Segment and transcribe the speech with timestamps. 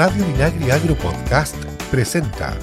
[0.00, 1.54] Radio Minagri Agro Podcast
[1.90, 2.56] presenta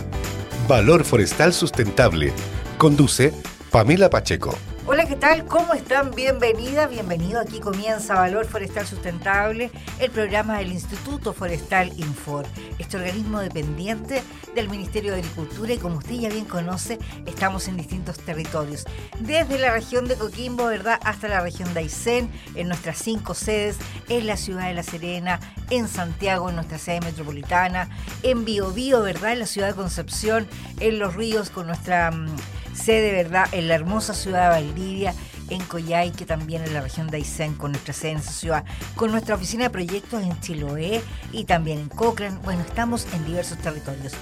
[0.68, 2.33] Valor Forestal Sustentable.
[2.79, 3.32] Conduce
[3.70, 4.67] Pamela Pacheco.
[4.89, 5.46] Hola, ¿qué tal?
[5.47, 6.12] ¿Cómo están?
[6.12, 7.42] Bienvenidas, bienvenido.
[7.42, 12.46] Aquí comienza Valor Forestal Sustentable, el programa del Instituto Forestal Infor,
[12.79, 14.23] este organismo dependiente
[14.55, 18.86] del Ministerio de Agricultura y como usted ya bien conoce, estamos en distintos territorios,
[19.20, 23.76] desde la región de Coquimbo, ¿verdad?, hasta la región de Aysén, en nuestras cinco sedes,
[24.08, 27.90] en la ciudad de La Serena, en Santiago, en nuestra sede metropolitana,
[28.23, 30.48] en Biobío, ¿verdad?, en la ciudad de Concepción,
[30.80, 32.38] en Los Ríos con nuestra mm,
[32.77, 35.13] sede, ¿verdad?, en la hermosa ciudad de Valdivia,
[35.49, 39.12] en Coyhaique, también en la región de Aysén, con nuestra sede en esa ciudad, con
[39.12, 41.02] nuestra oficina de proyectos en Chiloé
[41.32, 42.38] y también en Cochrane.
[42.44, 44.13] Bueno, estamos en diversos territorios.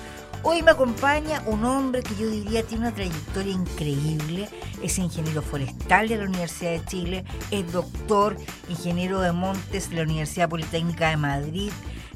[0.43, 4.47] Hoy me acompaña un hombre que yo diría tiene una trayectoria increíble.
[4.83, 8.37] Es ingeniero forestal de la Universidad de Chile, es doctor,
[8.69, 11.71] ingeniero de montes de la Universidad Politécnica de Madrid,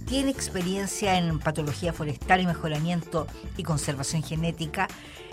[0.09, 3.27] tiene experiencia en patología forestal y mejoramiento
[3.57, 4.87] y conservación genética.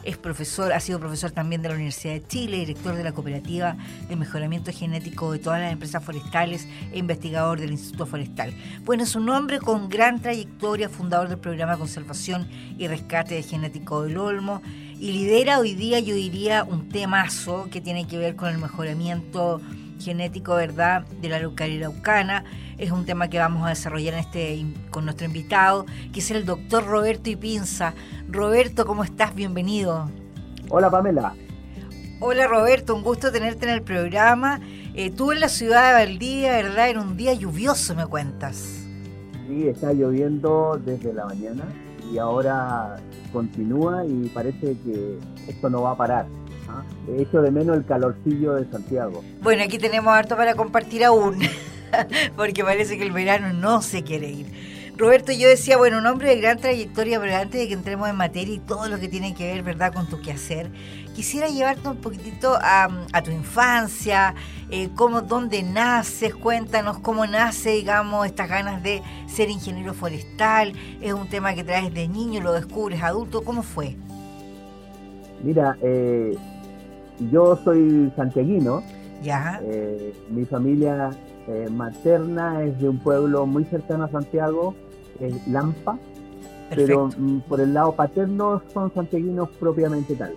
[0.07, 3.77] Es profesor, ha sido profesor también de la Universidad de Chile, director de la cooperativa
[4.09, 8.55] de mejoramiento genético de todas las empresas forestales e investigador del Instituto Forestal.
[8.84, 12.47] Bueno, es un hombre con gran trayectoria, fundador del programa de conservación
[12.79, 14.62] y rescate de genético del Olmo
[15.01, 19.61] y lidera hoy día, yo diría, un temazo que tiene que ver con el mejoramiento
[19.98, 22.44] genético, ¿verdad?, de la araucana.
[22.78, 26.44] Es un tema que vamos a desarrollar en este, con nuestro invitado, que es el
[26.44, 27.94] doctor Roberto Ipinza.
[28.28, 29.34] Roberto, ¿cómo estás?
[29.34, 30.11] Bienvenido.
[30.69, 31.34] Hola, Pamela.
[32.20, 34.61] Hola, Roberto, un gusto tenerte en el programa.
[34.94, 36.88] Eh, tú en la ciudad de Valdivia, ¿verdad?
[36.88, 38.86] En un día lluvioso, me cuentas.
[39.47, 41.64] Sí, está lloviendo desde la mañana
[42.12, 42.97] y ahora
[43.33, 46.27] continúa y parece que esto no va a parar.
[46.69, 46.83] ¿Ah?
[47.09, 49.22] He hecho de menos el calorcillo de Santiago.
[49.42, 51.39] Bueno, aquí tenemos harto para compartir aún,
[52.36, 54.77] porque parece que el verano no se quiere ir.
[54.97, 58.17] Roberto, yo decía, bueno, un hombre de gran trayectoria, pero antes de que entremos en
[58.17, 60.70] materia y todo lo que tiene que ver, ¿verdad?, con tu quehacer,
[61.14, 62.88] quisiera llevarte un poquitito a,
[63.22, 64.34] tu infancia,
[64.71, 70.72] eh, cómo, dónde naces, cuéntanos cómo nace, digamos, estas ganas de ser ingeniero forestal,
[71.03, 73.97] es un tema que traes de niño, lo descubres adulto, ¿cómo fue?
[75.43, 76.34] Mira, eh,
[77.31, 78.82] yo soy santiaguino.
[79.22, 79.60] Ya.
[79.65, 81.10] Eh, mi familia
[81.49, 84.75] eh, materna es de un pueblo muy cercano a Santiago,
[85.21, 85.99] es Lampa.
[86.75, 90.34] Pero mm, por el lado paterno son santiaguinos propiamente tal.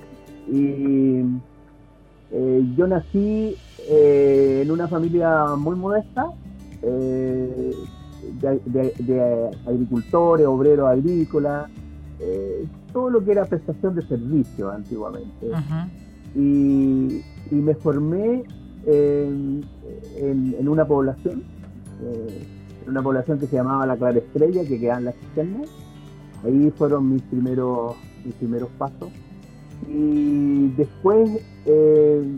[0.48, 1.24] Y
[2.32, 3.56] eh, yo nací
[3.92, 6.30] en una familia muy modesta,
[6.82, 7.76] de,
[9.66, 11.70] agricultores, obreros agrícolas,
[12.94, 15.48] todo lo que era prestación de servicio antiguamente
[16.36, 18.44] y, me formé
[18.86, 19.66] en,
[20.68, 21.44] una población,
[22.02, 22.46] eh,
[22.84, 25.62] en una población que se llamaba La Clara Estrella, que queda en la cisterna.
[26.44, 29.10] Ahí fueron mis primeros, mis primeros pasos.
[29.88, 32.38] Y después eh,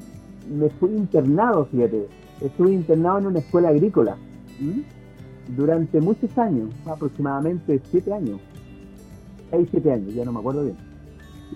[0.50, 2.08] me fui internado, fíjate.
[2.40, 4.18] Estuve internado en una escuela agrícola
[5.56, 8.40] durante muchos años, aproximadamente siete años.
[9.52, 10.91] Seis, siete años, ya no me acuerdo bien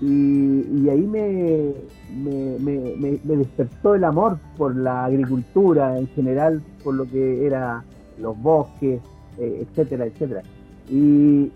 [0.01, 1.73] y, ahí me,
[2.11, 7.83] me, despertó el amor por la agricultura en general, por lo que era
[8.19, 9.01] los bosques,
[9.37, 10.41] eh, etcétera, etcétera.
[10.89, 11.51] Y,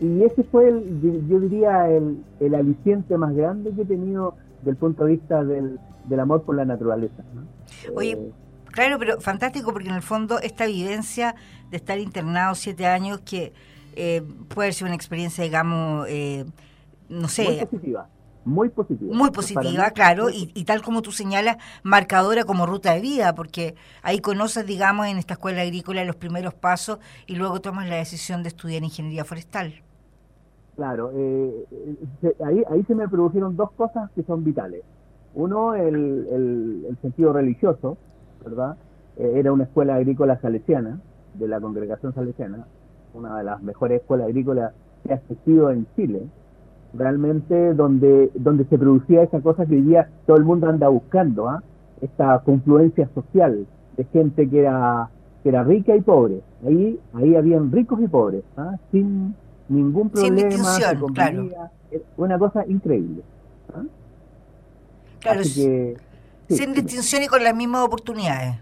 [0.00, 4.76] y ese fue, el, yo diría, el, el, aliciente más grande que he tenido del
[4.76, 7.24] punto de vista del, del amor por la naturaleza.
[7.94, 8.32] Oye, eh,
[8.70, 11.34] claro, pero fantástico porque en el fondo esta vivencia
[11.70, 13.52] de estar internado siete años que
[13.96, 16.44] eh, puede ser una experiencia, digamos, eh,
[17.08, 17.44] no sé.
[17.44, 18.08] Muy positiva.
[18.46, 19.12] Muy positiva.
[19.16, 24.20] Muy positiva, claro, y, tal como tú señalas, marcadora como ruta de vida, porque ahí
[24.20, 28.50] conoces, digamos, en esta escuela agrícola los primeros pasos y luego tomas la decisión de
[28.50, 29.74] estudiar ingeniería forestal.
[30.76, 31.66] Claro, eh,
[32.44, 34.84] ahí, ahí se me produjeron dos cosas que son vitales.
[35.34, 37.98] Uno, el, el, sentido religioso,
[38.44, 38.76] ¿verdad?
[39.16, 41.00] Eh, era una escuela agrícola salesiana,
[41.34, 42.64] de la congregación salesiana,
[43.12, 44.72] una de las mejores escuelas agrícolas
[45.02, 46.28] que ha existido en Chile
[46.94, 51.48] realmente donde, donde se producía esa cosa que hoy día todo el mundo anda buscando,
[51.48, 51.62] ¿ah?
[52.00, 53.66] esta confluencia social
[53.96, 55.08] de gente que era,
[55.42, 56.40] que era rica y pobre.
[56.66, 58.76] Ahí, ahí habían ricos y pobres, ¿ah?
[58.90, 59.34] sin
[59.68, 60.50] ningún problema.
[60.50, 61.48] Sin claro.
[62.16, 63.22] Una cosa increíble.
[63.74, 63.82] ¿ah?
[65.20, 68.56] Claro, sin distinción y con las mismas oportunidades.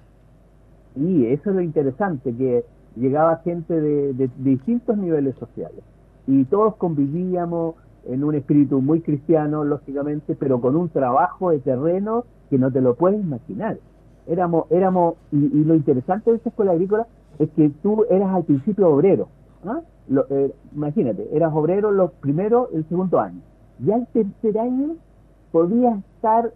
[0.97, 2.65] Y eso es lo interesante, que
[2.97, 5.83] llegaba gente de distintos niveles sociales
[6.27, 7.75] y todos convivíamos,
[8.07, 12.81] en un espíritu muy cristiano, lógicamente, pero con un trabajo de terreno que no te
[12.81, 13.79] lo puedes imaginar.
[14.27, 17.07] Éramos, éramos, y, lo interesante de esa escuela agrícola
[17.39, 19.29] es que tú eras al principio obrero,
[19.65, 19.81] ¿ah?
[20.31, 23.41] Eh, imagínate, eras obrero los primeros, el segundo año.
[23.79, 24.97] Ya el tercer año
[25.51, 26.53] podías estar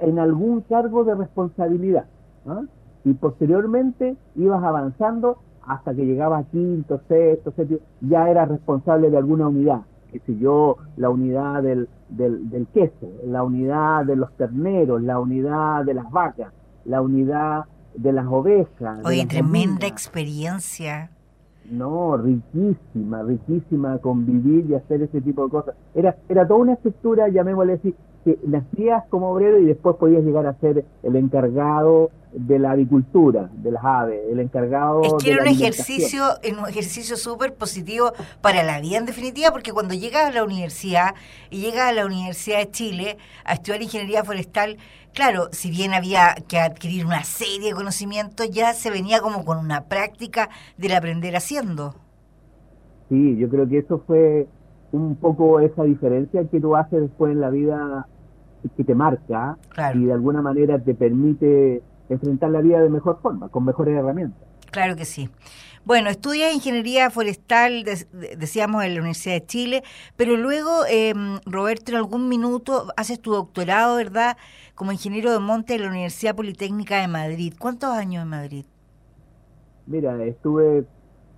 [0.00, 2.04] en algún cargo de responsabilidad.
[2.46, 2.62] ¿ah?
[3.04, 9.18] Y posteriormente ibas avanzando hasta que llegabas a quinto, sexto, séptimo, ya eras responsable de
[9.18, 9.80] alguna unidad.
[10.12, 15.18] Que si yo, la unidad del, del, del queso, la unidad de los terneros, la
[15.18, 16.52] unidad de las vacas,
[16.84, 17.64] la unidad
[17.94, 19.00] de las ovejas.
[19.04, 21.10] Oye, tremenda experiencia.
[21.70, 25.74] No, riquísima, riquísima convivir y hacer ese tipo de cosas.
[25.94, 27.94] Era, era toda una estructura, llamémosle así,
[28.36, 33.48] que nacías como obrero y después podías llegar a ser el encargado de la agricultura,
[33.54, 36.22] de las aves, el encargado es que era un ejercicio,
[36.58, 41.14] un ejercicio súper positivo para la vida en definitiva, porque cuando llegas a la universidad
[41.50, 44.76] y llegas a la Universidad de Chile a estudiar ingeniería forestal,
[45.14, 49.58] claro, si bien había que adquirir una serie de conocimientos, ya se venía como con
[49.58, 51.94] una práctica del aprender haciendo.
[53.08, 54.46] Sí, yo creo que eso fue
[54.92, 58.06] un poco esa diferencia que tú haces después en la vida
[58.76, 59.56] que te marca
[59.94, 64.40] y de alguna manera te permite enfrentar la vida de mejor forma, con mejores herramientas.
[64.70, 65.30] Claro que sí.
[65.84, 67.84] Bueno, estudias ingeniería forestal,
[68.36, 69.82] decíamos, en la Universidad de Chile,
[70.16, 71.14] pero luego, eh,
[71.46, 74.36] Roberto, en algún minuto haces tu doctorado, ¿verdad?,
[74.74, 77.54] como ingeniero de monte en la Universidad Politécnica de Madrid.
[77.58, 78.66] ¿Cuántos años en Madrid?
[79.86, 80.84] Mira, estuve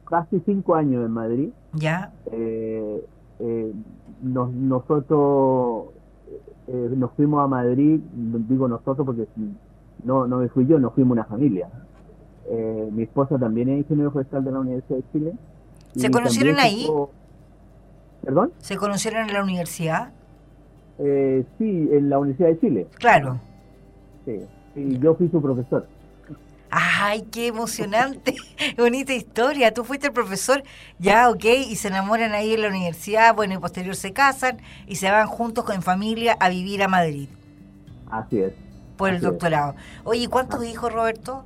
[0.05, 1.51] casi cinco años en Madrid.
[1.73, 2.13] ¿Ya?
[2.33, 3.07] Eh,
[3.39, 3.73] eh,
[4.21, 5.87] nosotros
[6.73, 7.99] eh, nos fuimos a Madrid,
[8.49, 9.27] digo nosotros porque
[10.05, 11.69] no, no me fui yo, nos fuimos una familia.
[12.49, 15.33] Eh, mi esposa también es ingeniero forestal de la Universidad de Chile.
[15.97, 16.89] ¿Se conocieron ahí?
[18.23, 18.53] ¿Perdón?
[18.59, 20.13] ¿Se conocieron en la universidad?
[20.99, 22.87] Eh, sí, en la Universidad de Chile.
[22.99, 23.41] Claro.
[24.25, 24.41] Sí,
[24.77, 25.87] y yo fui su profesor.
[26.71, 28.37] ¡Ay, qué emocionante!
[28.79, 29.75] Bonita historia.
[29.75, 30.63] Tú fuiste el profesor,
[30.99, 34.97] ya, ok, y se enamoran ahí en la universidad, bueno, y posterior se casan y
[34.97, 37.29] se van juntos con familia a vivir a Madrid.
[38.11, 38.53] Así es.
[38.97, 39.75] Por el doctorado.
[40.05, 41.45] Oye, ¿cuántos hijos, Roberto?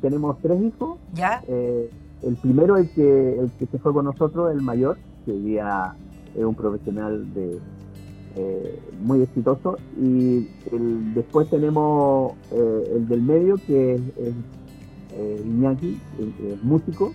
[0.00, 0.98] tenemos tres hijos.
[1.12, 1.42] ¿Ya?
[1.46, 1.88] Eh,
[2.22, 5.94] el primero, el que, el que se fue con nosotros, el mayor, que día
[6.34, 7.60] es un profesional de
[8.36, 9.78] eh, muy exitoso.
[10.00, 17.12] Y el, después tenemos eh, el del medio, que es, Iñaki, es músico.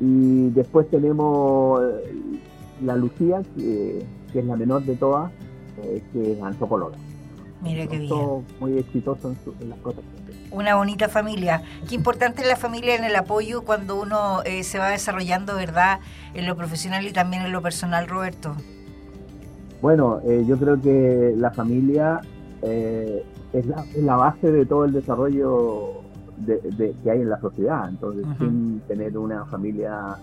[0.00, 1.82] Y después tenemos
[2.82, 5.30] la Lucía, que, es la menor de todas,
[6.12, 6.96] que es antropóloga.
[7.62, 8.46] Mira qué bien.
[8.58, 10.02] Muy exitoso en, las cosas.
[10.50, 11.62] Una bonita familia.
[11.88, 16.00] Qué importante es la familia en el apoyo cuando uno eh, se va desarrollando, ¿verdad?
[16.34, 18.56] En lo profesional y también en lo personal, Roberto.
[19.82, 22.20] Bueno, eh, yo creo que la familia
[22.62, 23.66] eh, es,
[23.96, 26.02] la, base de todo el desarrollo
[26.38, 27.88] de, que hay en la sociedad.
[27.88, 30.16] Entonces, sin tener una familia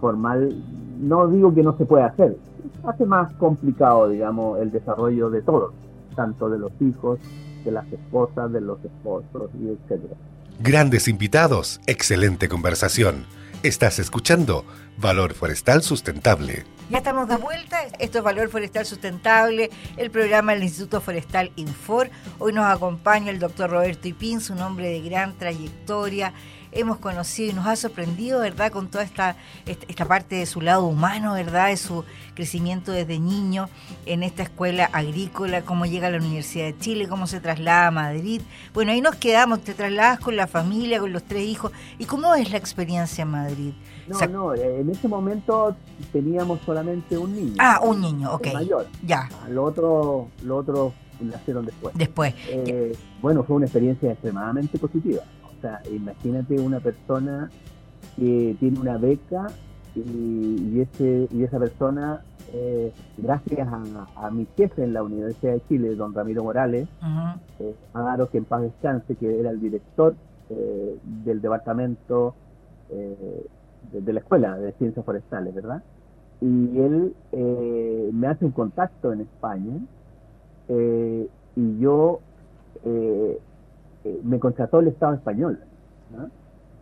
[0.00, 0.54] formal,
[1.00, 2.36] no digo que no se pueda hacer,
[2.84, 5.72] hace más complicado, digamos, el desarrollo de todo
[6.14, 7.18] tanto de los hijos,
[7.64, 10.14] de las esposas, de los esposos y etcétera.
[10.60, 13.24] Grandes invitados, excelente conversación.
[13.62, 14.64] Estás escuchando
[14.96, 16.64] Valor Forestal Sustentable.
[16.88, 17.82] Ya estamos de vuelta.
[17.98, 19.68] Esto es Valor Forestal Sustentable,
[19.98, 22.08] el programa del Instituto Forestal Infor.
[22.38, 26.32] Hoy nos acompaña el doctor Roberto Ipín, un hombre de gran trayectoria
[26.72, 29.36] hemos conocido y nos ha sorprendido, ¿verdad?, con toda esta,
[29.66, 32.04] esta parte de su lado humano, ¿verdad?, de su
[32.34, 33.68] crecimiento desde niño
[34.06, 37.90] en esta escuela agrícola, cómo llega a la Universidad de Chile, cómo se traslada a
[37.90, 38.42] Madrid.
[38.72, 41.72] Bueno, ahí nos quedamos, te trasladas con la familia, con los tres hijos.
[41.98, 43.72] ¿Y cómo es la experiencia en Madrid?
[44.06, 45.76] No, no, en ese momento
[46.12, 47.54] teníamos solamente un niño.
[47.58, 48.52] Ah, un niño, ok.
[48.54, 48.86] mayor.
[49.06, 49.28] Ya.
[49.48, 51.94] Lo otro, lo otro nacieron después.
[51.96, 52.34] Después.
[52.48, 55.22] Eh, bueno, fue una experiencia extremadamente positiva
[55.90, 57.50] imagínate una persona
[58.16, 59.46] que tiene una beca
[59.94, 63.68] y, ese, y esa persona, eh, gracias
[64.16, 68.62] a, mi jefe en la Universidad de Chile, don Ramiro Morales, uh que en paz
[68.62, 70.14] descanse, que era el director
[70.50, 72.34] eh, del departamento
[72.90, 75.82] de, la Escuela de Ciencias Forestales, ¿verdad?
[76.40, 77.14] Y él
[78.12, 79.78] me hace un contacto en España
[81.56, 82.20] y yo
[82.84, 83.38] eh,
[84.22, 85.58] me contrató el Estado español.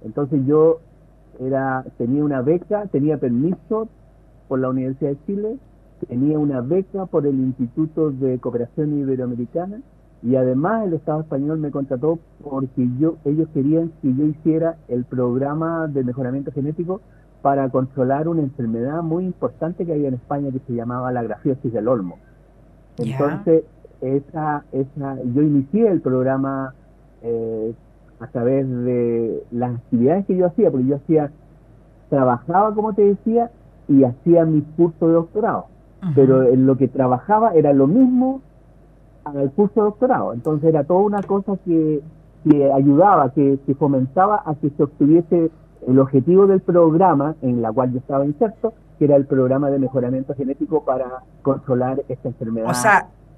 [0.03, 0.81] Entonces yo
[1.41, 3.89] era tenía una beca, tenía permiso
[4.49, 5.59] por la Universidad de Chile,
[6.09, 9.81] tenía una beca por el Instituto de Cooperación Iberoamericana
[10.23, 15.05] y además el Estado español me contrató porque yo ellos querían que yo hiciera el
[15.05, 17.01] programa de mejoramiento genético
[17.43, 21.73] para controlar una enfermedad muy importante que había en España que se llamaba la grafiosis
[21.73, 22.19] del olmo.
[22.99, 23.63] Entonces,
[24.01, 26.75] esa, esa, yo inicié el programa
[27.23, 27.75] eh,
[28.21, 31.31] a través de las actividades que yo hacía, porque yo hacía
[32.09, 33.51] trabajaba, como te decía,
[33.87, 35.67] y hacía mis cursos de doctorado.
[36.15, 38.41] Pero en lo que trabajaba era lo mismo
[39.25, 40.33] al curso de doctorado.
[40.33, 42.01] Entonces era toda una cosa que,
[42.45, 45.51] que ayudaba, que, que fomentaba a que se obtuviese
[45.87, 49.79] el objetivo del programa en la cual yo estaba inserto, que era el programa de
[49.79, 52.69] mejoramiento genético para controlar esta enfermedad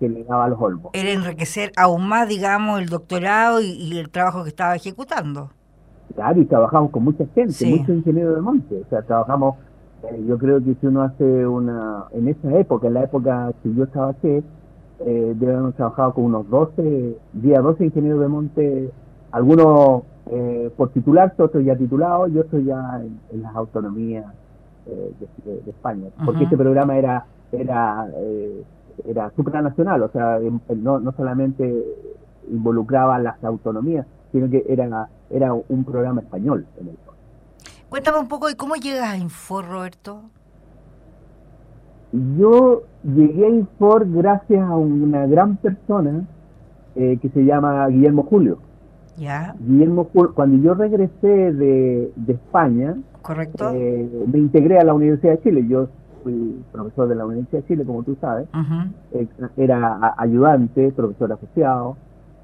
[0.00, 0.90] que le daba los olmos.
[0.94, 5.50] Era enriquecer aún más, digamos, el doctorado y, el trabajo que estaba ejecutando.
[6.14, 8.82] Claro, y trabajamos con mucha gente, muchos ingenieros de monte.
[8.84, 9.56] O sea, trabajamos,
[10.02, 13.72] eh, yo creo que si uno hace una, en esa época, en la época que
[13.74, 14.42] yo estaba aquí,
[15.00, 18.90] eh, debemos trabajado con unos 12, día 12 ingenieros de monte,
[19.30, 20.02] algunos
[20.32, 23.00] eh, por titularse, otros ya titulados y otros ya
[23.32, 24.26] en, las autonomías
[24.86, 25.12] eh,
[25.44, 26.08] de, España.
[26.24, 28.62] Porque este programa era era eh,
[29.06, 30.38] era supranacional, o sea,
[30.76, 31.84] no, no solamente
[32.50, 36.96] involucraba las autonomías, sino que era, era un programa español en el
[37.88, 40.22] Cuéntame un poco, ¿y cómo llegas a Infor, Roberto?
[42.12, 46.24] Yo llegué a Infor gracias a una gran persona
[46.94, 48.58] que se llama Guillermo Julio.
[49.60, 53.70] Guillermo, cuando yo regresé de, España, Correcto.
[53.74, 55.66] Eh, me integré a la Universidad de Chile.
[55.68, 55.88] Yo
[56.22, 58.48] fui profesor de la Universidad de Chile, como tú sabes.
[59.12, 61.96] Eh, era ayudante, profesor asociado.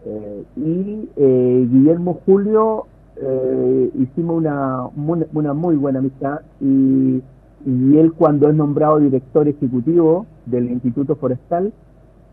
[0.05, 1.09] Eh, y
[1.67, 2.87] Guillermo Julio
[3.95, 4.87] hicimos una,
[5.33, 7.23] una muy buena amistad y,
[7.65, 11.73] y él cuando es nombrado director ejecutivo del Instituto Forestal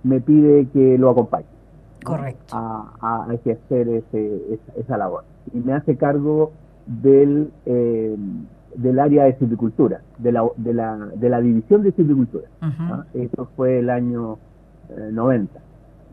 [0.03, 1.45] me pide que lo acompañe.
[2.03, 2.55] Correcto.
[2.55, 5.23] A, a ejercer ese, esa, labor.
[5.53, 6.51] Y me hace cargo
[6.85, 8.15] del, eh,
[8.75, 12.47] del área de silvicultura, de la, de la, de la división de silvicultura.
[12.61, 13.05] ¿ah?
[13.13, 14.37] Eso fue el año
[15.11, 15.59] 90.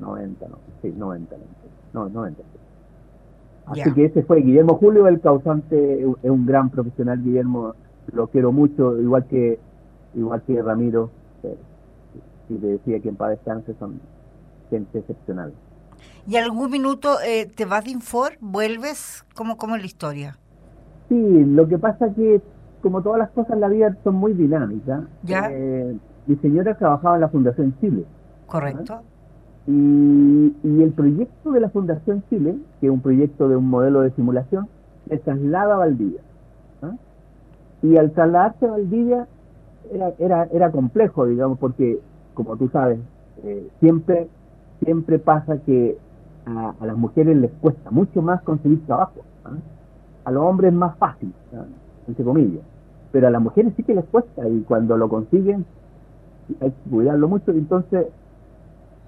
[0.00, 1.36] 90, no, sí, 90,
[1.92, 2.42] no, 90.
[3.66, 7.74] Así que ese fue Guillermo Julio, el causante, es un gran profesional, Guillermo,
[8.12, 9.60] lo quiero mucho, igual que
[10.14, 11.10] igual que Ramiro,
[12.48, 14.00] y te decía que en paz descanse, son
[14.70, 15.52] gente excepcional.
[16.26, 18.32] ¿Y algún minuto eh, te vas de Infor?
[18.40, 19.24] ¿Vuelves?
[19.34, 20.38] ¿Cómo, ¿Cómo es la historia?
[21.10, 22.40] Sí, lo que pasa es que,
[22.80, 25.02] como todas las cosas en la vida, son muy dinámicas.
[25.24, 25.50] ¿Ya?
[25.50, 25.94] Eh,
[26.26, 28.06] mi señora trabajaba en la Fundación Chile.
[28.46, 29.00] Correcto.
[29.66, 34.12] Y, el proyecto de la Fundación Chile, que es un proyecto de un modelo de
[34.12, 34.68] simulación,
[35.08, 36.22] se traslada a Valdivia.
[37.82, 39.26] Y al trasladarse a Valdivia
[39.92, 42.00] era, era, era complejo, digamos, porque,
[42.32, 42.98] como tú sabes,
[43.44, 44.28] eh, siempre
[44.84, 45.96] siempre pasa que
[46.46, 49.20] a, las mujeres les cuesta mucho más conseguir trabajo.
[50.30, 51.32] A los hombres es más fácil,
[52.06, 52.62] entre comillas.
[53.10, 55.66] Pero a las mujeres sí que les cuesta y cuando lo consiguen
[56.60, 57.50] hay que cuidarlo mucho.
[57.50, 58.06] Entonces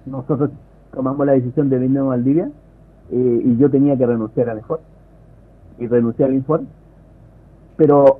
[0.05, 0.49] nosotros
[0.93, 2.51] tomamos la decisión de venir a Valdivia
[3.09, 4.81] eh, y yo tenía que renunciar a mejor
[5.79, 6.67] y renunciar al informe.
[7.77, 8.19] Pero,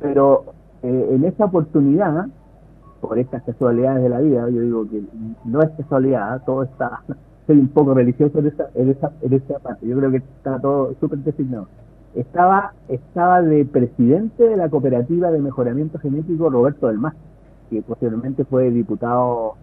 [0.00, 0.44] pero
[0.84, 2.28] eh, en esa oportunidad
[3.00, 5.02] por estas casualidades de la vida, yo digo que
[5.44, 7.02] no es casualidad, todo está,
[7.48, 10.60] soy un poco religioso en esa, en esa, en esa parte, yo creo que está
[10.60, 11.66] todo súper designado.
[12.14, 17.14] Estaba, estaba de presidente de la cooperativa de mejoramiento genético Roberto del Mar,
[17.70, 19.54] que posteriormente fue diputado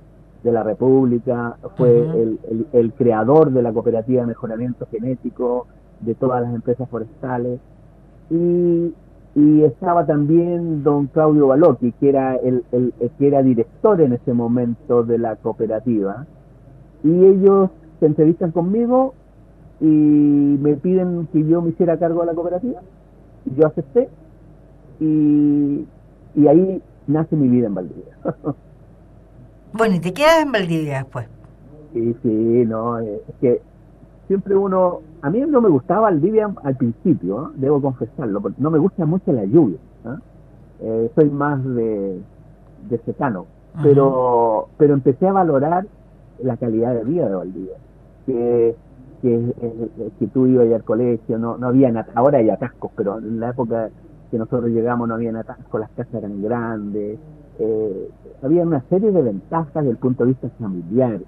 [0.43, 5.67] de la República, fue el, el, el, creador de la cooperativa de mejoramiento genético,
[6.01, 7.59] de todas las empresas forestales,
[8.29, 8.93] y,
[9.35, 14.33] y estaba también don Claudio Balocchi, que era el, el, que era director en ese
[14.33, 16.25] momento de la cooperativa,
[17.03, 19.13] y ellos se entrevistan conmigo
[19.81, 22.81] y me piden que yo me hiciera cargo de la cooperativa,
[23.57, 24.09] yo acepté
[24.99, 25.85] y,
[26.35, 28.15] y ahí nace mi vida en Valdivia.
[29.73, 31.27] bueno, ¿y te quedas en Valdivia después?
[31.93, 33.61] Sí, sí, no, es que
[34.27, 38.77] siempre uno, a mí no me gustaba Valdivia al principio, debo confesarlo, porque no me
[38.77, 39.77] gusta mucho la lluvia.
[40.83, 42.21] Eh, soy más de,
[42.89, 43.45] de secano,
[43.83, 45.85] pero, pero empecé a valorar
[46.41, 47.75] la calidad de vida de Valdivia.
[48.25, 48.75] Que,
[49.21, 49.53] que,
[50.19, 53.89] que tú ibas al colegio, no, no había ahora hay atascos, pero en la época
[54.29, 57.19] que nosotros llegamos no había atascos, las casas eran grandes,
[57.59, 58.09] eh,
[58.41, 61.19] había una serie de ventajas desde el punto de vista familiar,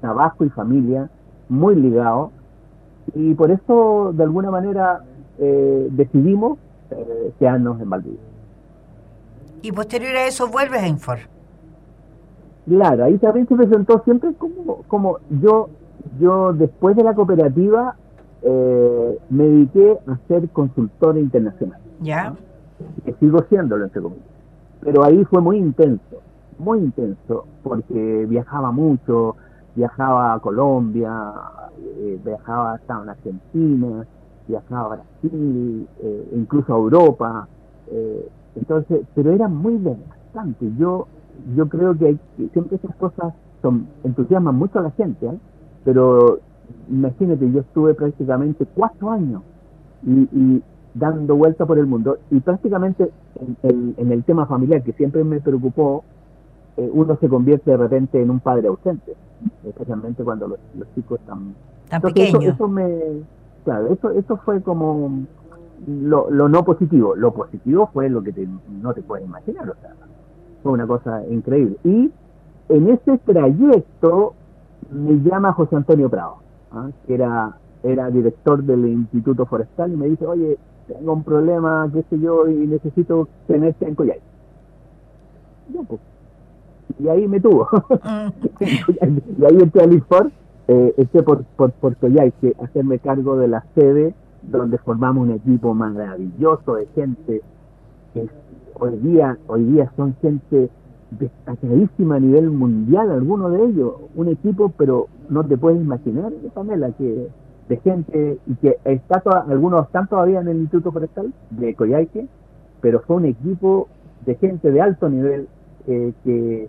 [0.00, 1.10] trabajo y familia
[1.48, 2.30] muy ligados
[3.14, 5.02] y por eso de alguna manera
[5.38, 6.58] eh, decidimos
[6.90, 8.20] eh, quedarnos en Valdivia.
[9.62, 11.18] ¿Y posterior a eso vuelves a Infor?
[12.66, 15.68] Claro, ahí también se presentó siempre como, como yo,
[16.20, 17.96] yo después de la cooperativa
[18.42, 21.80] eh, me dediqué a ser consultor internacional.
[22.00, 22.34] ¿Ya?
[23.04, 24.26] Que sigo siéndolo, entre comillas.
[24.80, 26.20] Pero ahí fue muy intenso,
[26.58, 29.36] muy intenso, porque viajaba mucho,
[29.74, 31.32] viajaba a Colombia,
[31.98, 34.06] eh, viajaba hasta en Argentina,
[34.46, 37.48] viajaba a Brasil, eh, incluso a Europa,
[37.90, 40.70] eh, Entonces, pero era muy desgastante.
[40.78, 41.08] Yo,
[41.56, 42.20] yo creo que, hay,
[42.52, 45.38] siempre esas cosas son, entusiasman mucho a la gente, ¿eh?
[45.84, 46.40] Pero
[46.88, 49.42] imagínate, yo estuve prácticamente cuatro años
[50.06, 50.62] y,
[50.94, 53.10] dando vuelta por el mundo y prácticamente
[53.64, 56.04] en, el tema familiar que siempre me preocupó,
[56.76, 59.16] eh, uno se convierte de repente en un padre ausente,
[59.66, 60.58] especialmente cuando los,
[60.94, 61.54] chicos están...
[61.88, 62.44] Tan pequeños.
[62.44, 62.86] Eso, me,
[63.64, 65.24] claro, eso, eso fue como
[65.88, 67.16] lo, lo, no positivo.
[67.16, 68.32] Lo positivo fue lo que
[68.80, 69.94] no te puedes imaginar, o sea,
[70.62, 71.76] fue una cosa increíble.
[71.82, 72.10] Y
[72.68, 74.34] en ese trayecto
[74.90, 76.36] me llama José Antonio Prado,
[76.72, 76.88] ¿ah?
[77.06, 82.04] que era, era director del Instituto Forestal, y me dice, oye, tengo un problema, qué
[82.10, 84.20] sé yo, y necesito tenerte en Coyay.
[85.88, 86.00] Pues.
[86.98, 87.68] Y ahí me tuvo.
[88.02, 88.28] Mm.
[89.40, 90.30] y ahí entré al IFOR,
[90.68, 95.74] eh, entré por, por, por que hacerme cargo de la sede donde formamos un equipo
[95.74, 97.42] maravilloso de gente
[98.12, 98.28] que
[98.74, 100.70] hoy día, hoy día son gente
[101.18, 106.90] destacadísima a nivel mundial, algunos de ellos, un equipo, pero no te puedes imaginar, Pamela,
[106.92, 107.28] que
[107.68, 112.26] de gente, y que está algunos están todavía en el Instituto Forestal de Coyhaique,
[112.80, 113.88] pero fue un equipo
[114.26, 115.48] de gente de alto nivel
[115.86, 116.68] eh, que,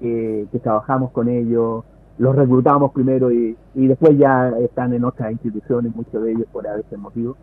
[0.00, 1.84] que, trabajamos con ellos,
[2.18, 6.66] los reclutamos primero y, y después ya están en otras instituciones, muchos de ellos por
[6.66, 7.36] ese motivo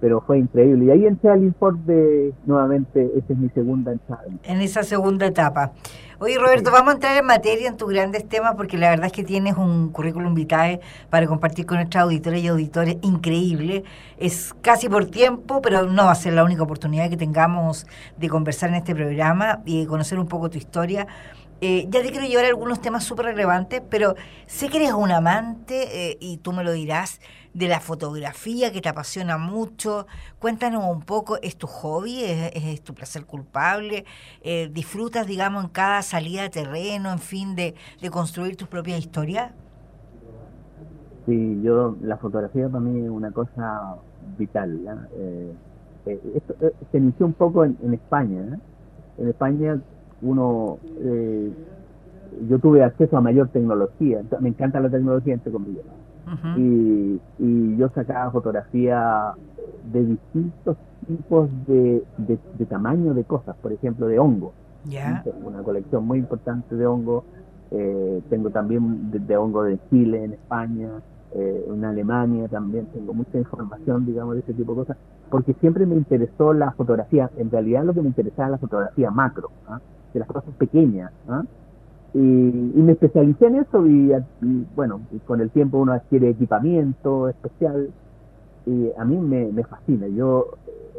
[0.00, 0.86] pero fue increíble.
[0.86, 4.24] Y ahí entré al informe nuevamente, esa es mi segunda entrada.
[4.44, 5.72] En esa segunda etapa.
[6.20, 9.12] Oye, Roberto, vamos a entrar en materia en tus grandes temas, porque la verdad es
[9.12, 13.84] que tienes un currículum vitae para compartir con nuestros auditores y auditores increíble.
[14.18, 17.86] Es casi por tiempo, pero no va a ser la única oportunidad que tengamos
[18.16, 21.06] de conversar en este programa y de conocer un poco tu historia.
[21.60, 24.14] Eh, ya te quiero llevar algunos temas súper relevantes, pero
[24.46, 27.20] sé que eres un amante, eh, y tú me lo dirás,
[27.54, 30.06] de la fotografía que te apasiona mucho.
[30.38, 32.22] Cuéntanos un poco, ¿es tu hobby?
[32.22, 34.04] ¿Es, tu placer culpable?
[34.42, 37.74] Eh, ¿Disfrutas, digamos, en cada salida de terreno, en fin, de,
[38.10, 39.52] construir tus propias historias?
[41.26, 43.96] Sí, yo, la fotografía para mí es una cosa
[44.38, 44.80] vital.
[46.06, 46.54] esto,
[46.90, 48.58] se inició un poco en, en España.
[49.18, 49.78] En España
[50.22, 51.50] uno, eh,
[52.48, 55.84] yo tuve acceso a mayor tecnología, me encanta la tecnología entre comillas,
[56.56, 59.32] y, y yo sacaba fotografía
[59.92, 64.52] de distintos tipos de, de, tamaño de cosas, por ejemplo, de hongo.
[65.42, 67.24] Una colección muy importante de hongo.
[67.70, 70.88] Eh, tengo también de, hongo de Chile, en España,
[71.34, 72.86] eh, en Alemania también.
[72.86, 74.96] Tengo mucha información, digamos, de ese tipo de cosas,
[75.30, 77.30] porque siempre me interesó la fotografía.
[77.36, 79.50] En realidad, lo que me interesaba la fotografía macro.
[79.66, 79.80] ¿ah?
[80.12, 81.12] de las cosas pequeñas.
[82.14, 82.18] ¿Ah?
[82.18, 84.12] Y, me especialicé en eso y,
[84.74, 87.90] bueno, con el tiempo uno adquiere equipamiento especial
[88.66, 90.06] y a mí me, me fascina.
[90.08, 90.46] Yo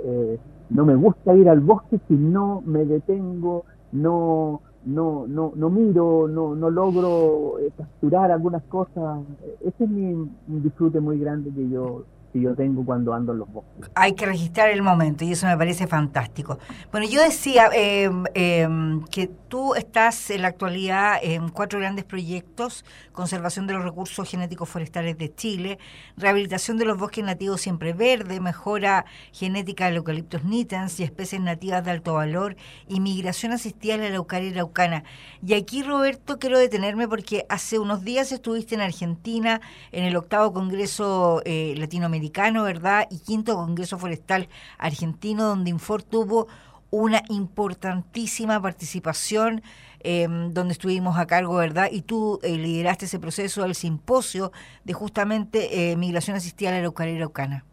[0.04, 5.70] eh, no me gusta ir al bosque si no me detengo, no no no no
[5.70, 9.20] miro, no no logro eh, capturar algunas cosas.
[9.62, 13.52] Ese es mi, disfrute muy grande que yo que yo tengo cuando ando en los
[13.52, 13.90] bosques.
[13.96, 16.60] Hay que registrar el momento y eso me parece fantástico.
[16.92, 18.68] Bueno, yo decía eh, eh,
[19.12, 24.70] que tú estás en la actualidad en cuatro grandes proyectos, conservación de los recursos genéticos
[24.70, 25.80] forestales de Chile,
[26.18, 31.84] rehabilitación de los bosques nativos siempre verde, mejora genética de eucaliptos nitens y especies nativas
[31.84, 32.56] de alto valor,
[32.88, 35.04] y migración asistida a la Araucaria y Araucana.
[35.46, 39.62] Y aquí, Roberto, quiero detenerme porque hace unos días estuviste en Argentina
[39.92, 42.19] en el octavo Congreso eh, Latinoamericano,
[42.64, 43.08] ¿verdad?
[43.10, 46.48] Y quinto Congreso Forestal Argentino, donde Infor tuvo
[46.92, 49.62] una importantísima participación
[50.02, 51.88] em, donde estuvimos a cargo, ¿verdad?
[51.92, 54.52] Y tú eh, lideraste ese proceso del simposio
[54.86, 57.66] de justamente eh, migración asistida a la Araucaria Araucana.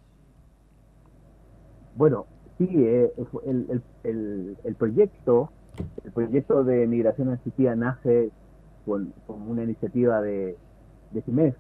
[1.95, 2.27] Bueno,
[2.59, 3.13] sí, eh,
[3.47, 5.51] el, el, el, proyecto
[6.05, 8.31] el proyecto de migración asistida nace
[8.85, 10.57] con, una iniciativa de,
[11.11, 11.55] de CIMES,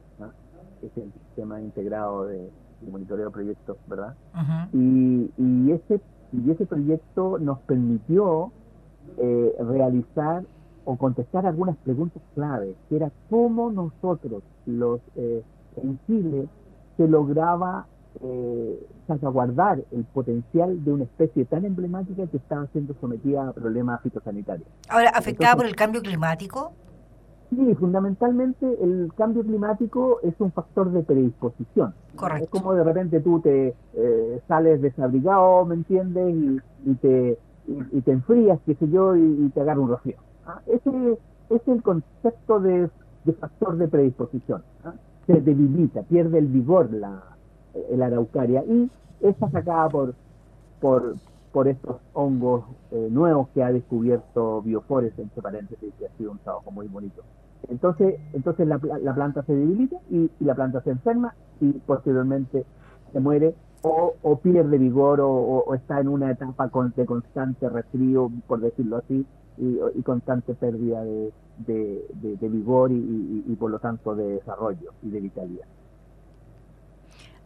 [0.81, 2.51] que es el Sistema Integrado de,
[2.83, 4.15] Monitoreo de Proyectos, ¿verdad?
[4.73, 6.01] y, y ese
[6.33, 8.51] y ese proyecto nos permitió
[9.19, 10.45] eh, realizar
[10.85, 15.43] o contestar algunas preguntas claves, que era cómo nosotros los eh,
[15.77, 16.49] en Chile
[16.97, 17.87] se lograba
[18.23, 24.01] eh, salvaguardar el potencial de una especie tan emblemática que estaba siendo sometida a problemas
[24.03, 24.69] fitosanitarios.
[24.89, 26.73] Ahora, ¿afectada por el cambio climático?
[27.51, 31.95] Sí, fundamentalmente el cambio climático es un factor de predisposición.
[32.17, 32.45] Correcto.
[32.45, 36.61] Es como de repente tú te eh, sales desabrigado, ¿me entiendes?
[36.85, 40.17] Y, te, y, te enfrías, qué sé yo, y, te agarra un rocío.
[40.47, 40.61] ¿ah?
[40.67, 41.19] Ese
[41.51, 42.91] es el concepto de,
[43.39, 44.63] factor de predisposición.
[44.85, 44.95] ¿ah?
[45.27, 47.23] Se debilita, pierde el vigor la,
[47.91, 50.15] la araucaria y es sacada por,
[50.81, 51.15] por,
[51.57, 56.38] por estos hongos eh, nuevos que ha descubierto Biofores, entre paréntesis, que ha sido un
[56.40, 57.23] trabajo muy bonito.
[57.71, 62.66] Entonces, entonces la, planta se debilita y, la planta se enferma y posteriormente
[63.11, 68.99] se muere o, pierde vigor o, está en una etapa de constante resfrío, por decirlo
[68.99, 69.25] así,
[69.57, 71.33] y, constante pérdida de,
[72.51, 75.66] vigor y por lo tanto de desarrollo y de vitalidad.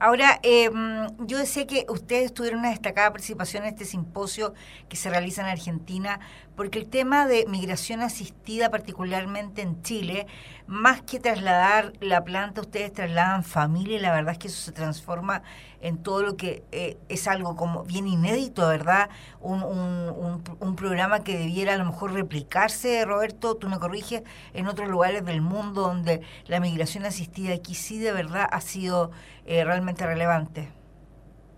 [0.03, 0.71] Ahora, eh,
[1.19, 4.55] yo sé que ustedes tuvieron una destacada participación en este simposio
[4.89, 6.21] que se realiza en Argentina,
[6.57, 10.27] porque el tema de migración asistida, particularmente en Chile,
[10.67, 14.73] más que trasladar la planta, ustedes trasladan familia y la verdad es que eso se
[14.73, 15.43] transforma
[15.83, 19.11] en todo lo que eh, es algo como bien inédito, ¿verdad?
[19.41, 24.23] Un, un, un, programa que debiera a lo mejor replicarse, Roberto, tú me corriges,
[24.55, 29.11] en otros lugares del mundo donde la migración asistida aquí sí de verdad ha sido
[29.51, 30.69] eh, realmente relevante.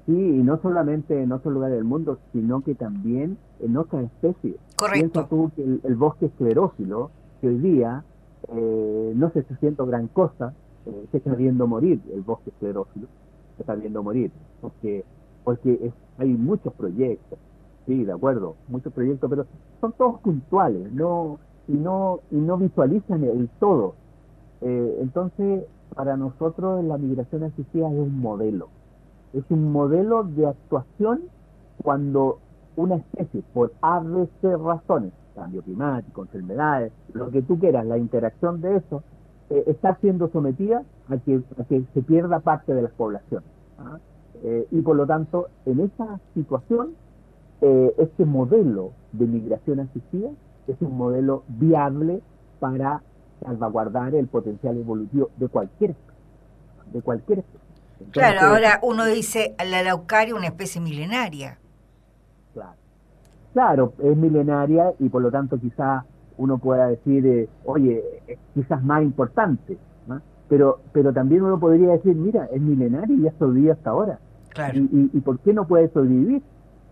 [0.06, 4.56] Sí, y no solamente en otros lugares del mundo, sino que también en otras especies.
[4.76, 5.26] Correcto.
[5.28, 7.10] Tú que el, bosque esclerófilo,
[7.42, 8.02] que hoy día
[8.48, 10.54] eh, no se está haciendo gran cosa,
[11.12, 13.06] se está viendo morir el bosque esclerófilo,
[13.56, 15.04] se está viendo morir, porque,
[15.44, 17.38] porque hay muchos proyectos,
[17.86, 19.46] sí, de acuerdo, muchos proyectos, pero
[19.82, 23.94] son todos puntuales, no y no y no visualizan el todo.
[24.62, 28.68] Eh, entonces, para nosotros la migración asistida es un modelo,
[29.32, 31.22] es un modelo de actuación
[31.82, 32.38] cuando
[32.76, 38.76] una especie, por ABC razones, cambio climático, enfermedades, lo que tú quieras, la interacción de
[38.76, 39.02] eso,
[39.50, 43.42] eh, está siendo sometida a que, se pierda parte de la población.
[43.78, 43.98] ¿ah?
[44.42, 46.94] Eh, y por lo tanto, en esa situación,
[47.60, 50.30] eh, este modelo de migración asistida
[50.66, 52.22] es un modelo viable
[52.60, 53.02] para
[53.42, 56.12] salvaguardar el potencial evolutivo de cualquier especie.
[56.92, 58.10] De cualquier especie.
[58.10, 61.58] claro, ahora uno dice la araucaria una especie milenaria.
[62.52, 62.76] Claro.
[63.52, 66.04] Claro, es milenaria y por lo tanto quizá
[66.38, 69.78] uno pueda decir, eh, oye, es quizás más importante,
[70.48, 74.18] pero, pero también uno podría decir, mira, es milenario y ha sobrevivido hasta ahora.
[74.74, 76.42] Y, y, por qué no puede sobrevivir?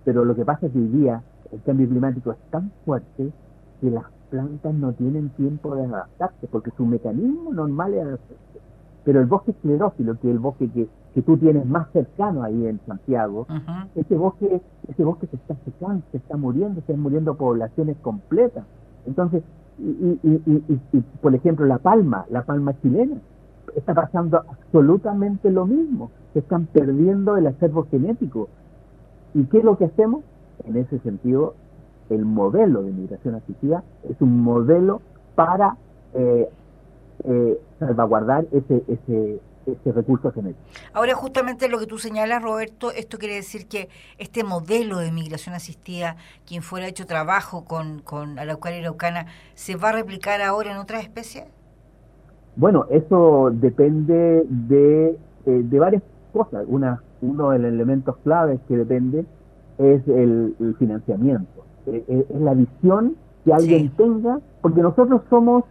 [0.05, 3.31] Pero lo que pasa es que hoy día el cambio climático es tan fuerte
[3.81, 8.61] que las plantas no tienen tiempo de adaptarse, porque su mecanismo normal es adaptarse.
[9.05, 12.67] Pero el bosque esclerófilo, que es el bosque que, que tú tienes más cercano ahí
[12.67, 13.47] en Santiago,
[13.95, 18.65] ese bosque ese bosque se está secando, se está muriendo, se están muriendo poblaciones completas.
[19.07, 19.43] Entonces,
[19.79, 23.17] y, y, por ejemplo, la palma, la palma chilena,
[23.75, 26.11] está pasando absolutamente lo mismo.
[26.33, 28.49] Se están perdiendo el acervo genético.
[29.35, 30.23] ¿Y qué es lo que hacemos?
[30.65, 31.55] En ese sentido,
[32.11, 35.01] el modelo de migración asistida es un modelo
[35.35, 35.77] para
[36.15, 36.49] eh,
[37.25, 40.61] eh, salvaguardar ese, ese, ese recurso genético.
[40.93, 45.55] Ahora, justamente lo que tú señalas, Roberto, esto quiere decir que este modelo de migración
[45.55, 50.73] asistida, quien fuera hecho trabajo con, con Araucaria y Araucana, ¿se va a replicar ahora
[50.73, 51.45] en otras especies?
[52.57, 56.65] Bueno, eso depende de, eh, de varias cosas.
[56.67, 59.25] Una, uno de los elementos claves que depende
[59.79, 65.65] es el, financiamiento, eh, eh, es la visión que alguien tenga, porque nosotros somos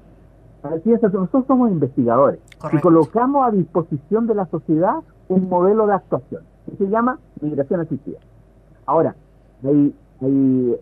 [0.84, 2.42] nosotros somos investigadores
[2.74, 4.96] y colocamos a disposición de la sociedad
[5.30, 8.20] un modelo de actuación que se llama migración asistida.
[8.86, 9.16] Ahora,
[9.64, 10.76] hay, hay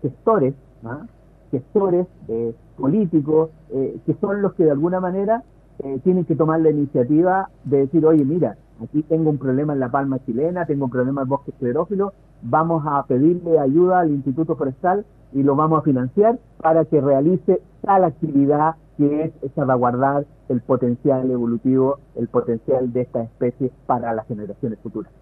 [0.00, 0.54] gestores,
[0.84, 1.02] ¿ah?
[1.50, 5.42] gestores eh, políticos eh, que son los que de alguna manera
[5.80, 9.80] eh, tienen que tomar la iniciativa de decir, oye, mira, aquí tengo un problema en
[9.80, 12.12] la palma chilena, tengo un problema en bosque esclerófilo,
[12.42, 17.60] vamos a pedirle ayuda al Instituto Forestal y lo vamos a financiar para que realice
[17.82, 24.26] tal actividad que es salvaguardar el potencial evolutivo, el potencial de esta especie para las
[24.26, 25.12] generaciones futuras.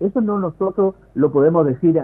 [0.00, 2.02] Eso no nosotros lo podemos decir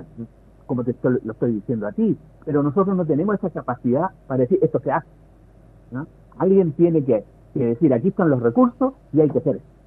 [0.67, 4.61] como te lo estoy diciendo a ti, pero nosotros no tenemos esa capacidad para decir
[4.63, 5.09] esto se hace.
[6.39, 9.80] Alguien tiene que, decir aquí están los recursos y hay que hacer eso.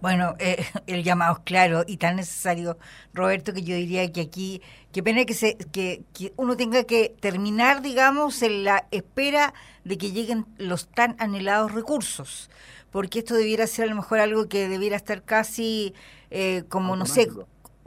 [0.00, 2.78] Bueno, eh, el llamado es claro y tan necesario,
[3.14, 7.14] Roberto, que yo diría que aquí, qué pena que, se, que, que uno tenga que
[7.20, 9.54] terminar, digamos, en la espera
[9.84, 12.50] de que lleguen los tan anhelados recursos,
[12.90, 15.94] porque esto debiera ser a lo mejor algo que debiera estar casi
[16.30, 17.28] eh, como, no sé,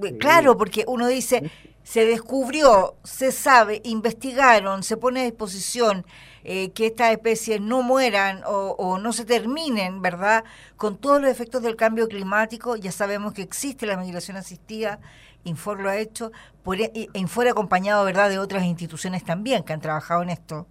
[0.04, 1.52] eh, claro, porque uno dice,
[1.89, 6.06] se descubrió, se sabe, investigaron, se pone a disposición
[6.43, 10.43] eh, que estas especies no mueran o, no se terminen, ¿verdad?
[10.78, 14.99] Con todos los efectos del cambio climático, ya sabemos que existe la migración asistida,
[15.45, 19.82] Infor lo ha hecho, por, e, Infor acompañado, ¿verdad?, de otras instituciones también que han
[19.82, 20.67] trabajado en esto.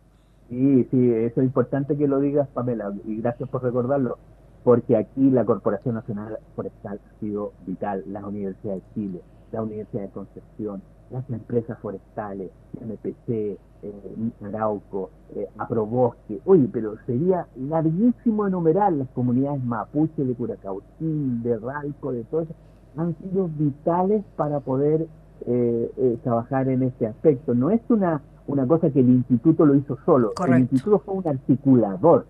[0.49, 4.19] Sí, sí, eso es importante que lo digas, Pamela, y gracias por recordarlo,
[4.63, 10.03] porque aquí la Corporación Nacional Forestal ha sido vital, la Universidad de Chile, la Universidad
[10.03, 16.41] de Concepción, las empresas forestales, MPC, eh, Arauco, eh, Aprobosque.
[16.45, 22.55] Oye, pero sería larguísimo enumerar las comunidades mapuche de Curacautín, de Ralco, de todo eso.
[22.97, 25.07] Han sido vitales para poder
[25.47, 27.55] eh, eh, trabajar en este aspecto.
[27.55, 30.33] No es una, una cosa que el instituto lo hizo solo.
[30.47, 32.27] El instituto fue un articulador.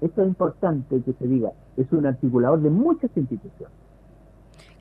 [0.00, 1.50] Esto es importante que se diga.
[1.76, 3.74] Es un articulador de muchas instituciones.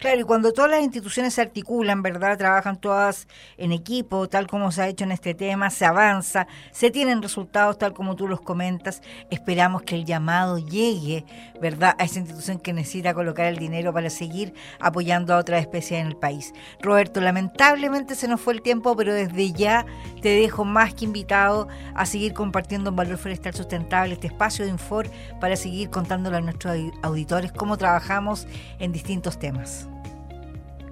[0.03, 2.37] Claro, y cuando todas las instituciones se articulan, ¿verdad?
[2.37, 6.91] Trabajan todas en equipo, tal como se ha hecho en este tema, se avanza, se
[6.91, 9.01] tienen resultados tal como tú los comentas.
[9.29, 11.23] Esperamos que el llamado llegue,
[11.61, 11.95] ¿verdad?
[11.97, 16.07] A esa institución que necesita colocar el dinero para seguir apoyando a otras especies en
[16.07, 16.51] el país.
[16.81, 19.85] Roberto, lamentablemente se nos fue el tiempo, pero desde ya
[20.21, 24.71] te dejo más que invitado a seguir compartiendo en Valor Forestal Sustentable este espacio de
[24.71, 28.47] Infor para seguir contándole a nuestros auditores cómo trabajamos
[28.79, 29.87] en distintos temas.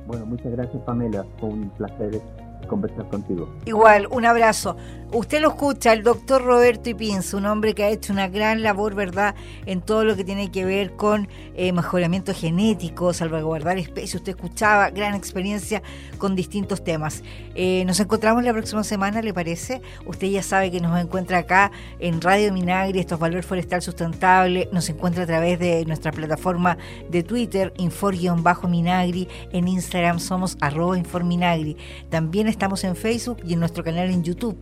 [0.07, 2.21] Bueno, muchas gracias Pamela, fue un placer
[2.67, 3.50] conversar contigo.
[3.65, 4.76] Igual, un abrazo.
[5.13, 8.95] Usted lo escucha, el doctor Roberto Ipinz, un hombre que ha hecho una gran labor,
[8.95, 14.15] ¿verdad?, en todo lo que tiene que ver con eh, mejoramiento genético, salvaguardar especies.
[14.15, 15.84] Usted escuchaba, gran experiencia
[16.17, 17.24] con distintos temas.
[17.56, 19.82] Eh, nos encontramos la próxima semana, ¿le parece?
[20.06, 24.69] Usted ya sabe que nos encuentra acá en Radio Minagri, estos Valor Forestal Sustentable.
[24.71, 26.78] Nos encuentra a través de nuestra plataforma
[27.10, 29.28] de Twitter, Infor-Minagri.
[29.52, 31.76] En Instagram somos arroba Informinagri.
[32.10, 34.59] También estamos en Facebook y en nuestro canal en YouTube,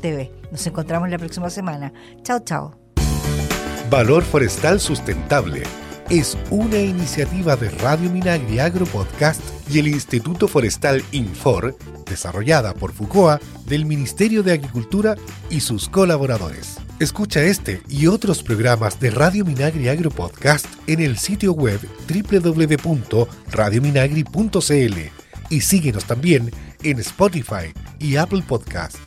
[0.00, 0.32] TV.
[0.50, 1.92] Nos encontramos la próxima semana.
[2.22, 2.78] Chao, chao.
[3.90, 5.64] Valor Forestal Sustentable
[6.08, 9.40] es una iniciativa de Radio Minagri Agro Podcast
[9.70, 15.14] y el Instituto Forestal Infor, desarrollada por FUCOA del Ministerio de Agricultura
[15.48, 16.76] y sus colaboradores.
[16.98, 24.98] Escucha este y otros programas de Radio Minagri Agro Podcast en el sitio web www.radiominagri.cl
[25.48, 26.50] y síguenos también
[26.84, 28.98] en Spotify y Apple Podcast.